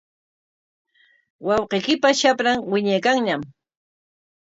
[1.45, 3.41] Wawqiykipa shapran wiñaykanñam.